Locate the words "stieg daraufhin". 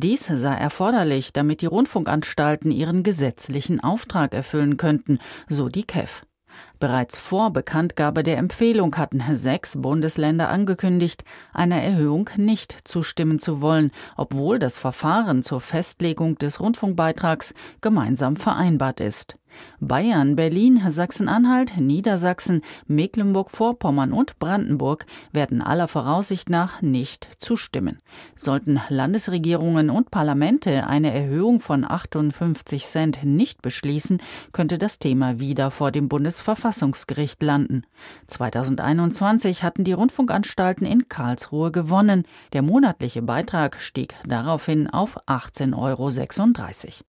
43.80-44.88